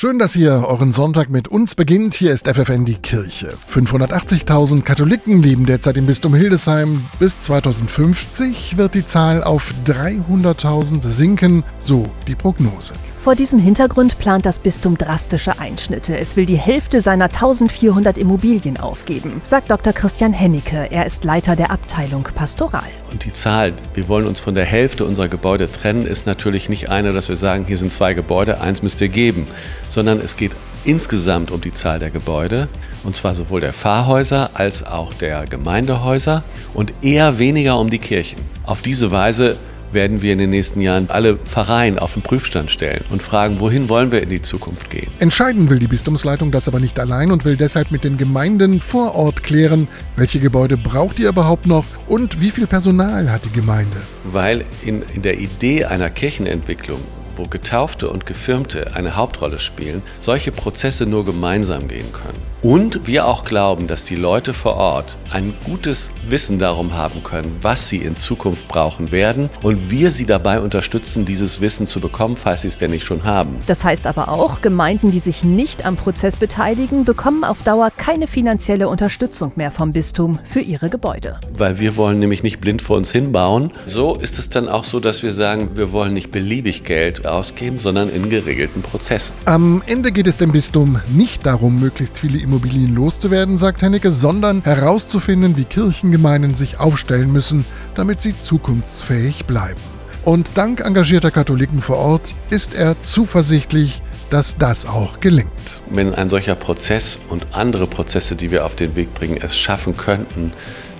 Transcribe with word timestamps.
Schön, 0.00 0.18
dass 0.18 0.34
ihr 0.34 0.64
euren 0.66 0.94
Sonntag 0.94 1.28
mit 1.28 1.46
uns 1.46 1.74
beginnt. 1.74 2.14
Hier 2.14 2.32
ist 2.32 2.48
FFN 2.48 2.86
die 2.86 2.94
Kirche. 2.94 3.52
580.000 3.70 4.80
Katholiken 4.80 5.42
leben 5.42 5.66
derzeit 5.66 5.98
im 5.98 6.06
Bistum 6.06 6.34
Hildesheim. 6.34 7.04
Bis 7.18 7.38
2050 7.42 8.78
wird 8.78 8.94
die 8.94 9.04
Zahl 9.04 9.44
auf 9.44 9.74
300.000 9.84 11.06
sinken, 11.06 11.64
so 11.80 12.10
die 12.26 12.34
Prognose. 12.34 12.94
Vor 13.18 13.34
diesem 13.34 13.58
Hintergrund 13.58 14.18
plant 14.18 14.46
das 14.46 14.60
Bistum 14.60 14.96
drastische 14.96 15.58
Einschnitte. 15.60 16.16
Es 16.16 16.36
will 16.36 16.46
die 16.46 16.56
Hälfte 16.56 17.02
seiner 17.02 17.26
1400 17.26 18.16
Immobilien 18.16 18.78
aufgeben, 18.78 19.42
sagt 19.44 19.70
Dr. 19.70 19.92
Christian 19.92 20.32
Hennecke. 20.32 20.88
Er 20.90 21.04
ist 21.04 21.24
Leiter 21.24 21.54
der 21.54 21.70
Abteilung 21.70 22.22
Pastoral. 22.22 22.88
Und 23.12 23.26
die 23.26 23.32
Zahl, 23.32 23.74
wir 23.92 24.08
wollen 24.08 24.26
uns 24.26 24.40
von 24.40 24.54
der 24.54 24.64
Hälfte 24.64 25.04
unserer 25.04 25.28
Gebäude 25.28 25.70
trennen, 25.70 26.06
ist 26.06 26.24
natürlich 26.24 26.70
nicht 26.70 26.88
eine, 26.88 27.12
dass 27.12 27.28
wir 27.28 27.36
sagen, 27.36 27.66
hier 27.66 27.76
sind 27.76 27.92
zwei 27.92 28.14
Gebäude, 28.14 28.62
eins 28.62 28.82
müsst 28.82 29.02
ihr 29.02 29.08
geben, 29.08 29.46
sondern 29.90 30.18
es 30.20 30.36
geht 30.36 30.56
insgesamt 30.84 31.50
um 31.50 31.60
die 31.60 31.72
Zahl 31.72 31.98
der 31.98 32.10
Gebäude, 32.10 32.68
und 33.04 33.14
zwar 33.14 33.34
sowohl 33.34 33.60
der 33.60 33.74
Pfarrhäuser 33.74 34.50
als 34.54 34.82
auch 34.82 35.12
der 35.12 35.44
Gemeindehäuser 35.44 36.42
und 36.72 36.92
eher 37.02 37.38
weniger 37.38 37.78
um 37.78 37.90
die 37.90 37.98
Kirchen. 37.98 38.40
Auf 38.64 38.80
diese 38.80 39.10
Weise 39.10 39.56
werden 39.92 40.22
wir 40.22 40.32
in 40.32 40.38
den 40.38 40.50
nächsten 40.50 40.80
Jahren 40.80 41.06
alle 41.10 41.36
Pfarreien 41.36 41.98
auf 41.98 42.14
den 42.14 42.22
Prüfstand 42.22 42.70
stellen 42.70 43.04
und 43.10 43.22
fragen, 43.22 43.60
wohin 43.60 43.88
wollen 43.88 44.12
wir 44.12 44.22
in 44.22 44.28
die 44.28 44.42
Zukunft 44.42 44.90
gehen. 44.90 45.08
Entscheiden 45.18 45.68
will 45.68 45.78
die 45.78 45.88
Bistumsleitung 45.88 46.50
das 46.50 46.68
aber 46.68 46.80
nicht 46.80 46.98
allein 46.98 47.32
und 47.32 47.44
will 47.44 47.56
deshalb 47.56 47.90
mit 47.90 48.04
den 48.04 48.16
Gemeinden 48.16 48.80
vor 48.80 49.14
Ort 49.14 49.42
klären, 49.42 49.88
welche 50.16 50.38
Gebäude 50.38 50.76
braucht 50.76 51.18
ihr 51.18 51.28
überhaupt 51.28 51.66
noch 51.66 51.84
und 52.06 52.40
wie 52.40 52.50
viel 52.50 52.66
Personal 52.66 53.30
hat 53.30 53.44
die 53.44 53.52
Gemeinde. 53.52 53.96
Weil 54.24 54.64
in, 54.84 55.02
in 55.14 55.22
der 55.22 55.38
Idee 55.38 55.84
einer 55.86 56.10
Kirchenentwicklung 56.10 57.00
wo 57.36 57.44
Getaufte 57.44 58.08
und 58.08 58.26
Gefirmte 58.26 58.94
eine 58.94 59.16
Hauptrolle 59.16 59.58
spielen, 59.58 60.02
solche 60.20 60.52
Prozesse 60.52 61.06
nur 61.06 61.24
gemeinsam 61.24 61.88
gehen 61.88 62.12
können. 62.12 62.50
Und 62.62 63.06
wir 63.06 63.26
auch 63.26 63.44
glauben, 63.44 63.86
dass 63.86 64.04
die 64.04 64.16
Leute 64.16 64.52
vor 64.52 64.76
Ort 64.76 65.16
ein 65.30 65.54
gutes 65.64 66.10
Wissen 66.28 66.58
darum 66.58 66.94
haben 66.94 67.24
können, 67.24 67.56
was 67.62 67.88
sie 67.88 67.98
in 67.98 68.16
Zukunft 68.16 68.68
brauchen 68.68 69.12
werden 69.12 69.48
und 69.62 69.90
wir 69.90 70.10
sie 70.10 70.26
dabei 70.26 70.60
unterstützen, 70.60 71.24
dieses 71.24 71.62
Wissen 71.62 71.86
zu 71.86 72.00
bekommen, 72.00 72.36
falls 72.36 72.62
sie 72.62 72.68
es 72.68 72.76
denn 72.76 72.90
nicht 72.90 73.06
schon 73.06 73.24
haben. 73.24 73.58
Das 73.66 73.82
heißt 73.82 74.06
aber 74.06 74.28
auch, 74.28 74.60
Gemeinden, 74.60 75.10
die 75.10 75.20
sich 75.20 75.42
nicht 75.42 75.86
am 75.86 75.96
Prozess 75.96 76.36
beteiligen, 76.36 77.06
bekommen 77.06 77.44
auf 77.44 77.62
Dauer 77.62 77.90
keine 77.90 78.26
finanzielle 78.26 78.88
Unterstützung 78.88 79.52
mehr 79.56 79.70
vom 79.70 79.92
Bistum 79.92 80.38
für 80.44 80.60
ihre 80.60 80.90
Gebäude. 80.90 81.40
Weil 81.56 81.80
wir 81.80 81.96
wollen 81.96 82.18
nämlich 82.18 82.42
nicht 82.42 82.60
blind 82.60 82.82
vor 82.82 82.98
uns 82.98 83.10
hinbauen. 83.10 83.72
So 83.86 84.14
ist 84.16 84.38
es 84.38 84.50
dann 84.50 84.68
auch 84.68 84.84
so, 84.84 85.00
dass 85.00 85.22
wir 85.22 85.32
sagen, 85.32 85.70
wir 85.74 85.92
wollen 85.92 86.12
nicht 86.12 86.30
beliebig 86.30 86.84
Geld 86.84 87.19
ausgeben, 87.26 87.78
sondern 87.78 88.08
in 88.08 88.30
geregelten 88.30 88.82
Prozessen. 88.82 89.34
Am 89.44 89.82
Ende 89.86 90.12
geht 90.12 90.26
es 90.26 90.36
dem 90.36 90.52
Bistum 90.52 91.00
nicht 91.10 91.46
darum, 91.46 91.80
möglichst 91.80 92.18
viele 92.18 92.38
Immobilien 92.38 92.94
loszuwerden, 92.94 93.58
sagt 93.58 93.82
Hennecke, 93.82 94.10
sondern 94.10 94.62
herauszufinden, 94.62 95.56
wie 95.56 95.64
Kirchengemeinden 95.64 96.54
sich 96.54 96.80
aufstellen 96.80 97.32
müssen, 97.32 97.64
damit 97.94 98.20
sie 98.20 98.34
zukunftsfähig 98.38 99.46
bleiben. 99.46 99.80
Und 100.24 100.58
dank 100.58 100.80
engagierter 100.80 101.30
Katholiken 101.30 101.80
vor 101.80 101.96
Ort 101.96 102.34
ist 102.50 102.74
er 102.74 103.00
zuversichtlich, 103.00 104.02
dass 104.28 104.56
das 104.56 104.86
auch 104.86 105.20
gelingt. 105.20 105.82
Wenn 105.90 106.14
ein 106.14 106.28
solcher 106.28 106.54
Prozess 106.54 107.18
und 107.28 107.46
andere 107.52 107.86
Prozesse, 107.86 108.36
die 108.36 108.50
wir 108.50 108.64
auf 108.64 108.74
den 108.76 108.96
Weg 108.96 109.12
bringen, 109.14 109.38
es 109.42 109.58
schaffen 109.58 109.96
könnten, 109.96 110.52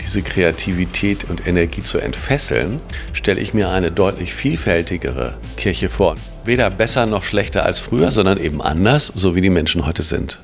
diese 0.00 0.22
Kreativität 0.22 1.24
und 1.28 1.46
Energie 1.46 1.82
zu 1.82 1.98
entfesseln, 1.98 2.80
stelle 3.12 3.40
ich 3.40 3.54
mir 3.54 3.70
eine 3.70 3.90
deutlich 3.90 4.34
vielfältigere 4.34 5.34
Kirche 5.56 5.88
vor. 5.88 6.14
Weder 6.44 6.70
besser 6.70 7.06
noch 7.06 7.24
schlechter 7.24 7.64
als 7.64 7.80
früher, 7.80 8.10
sondern 8.10 8.38
eben 8.38 8.62
anders, 8.62 9.06
so 9.14 9.34
wie 9.34 9.40
die 9.40 9.50
Menschen 9.50 9.86
heute 9.86 10.02
sind. 10.02 10.38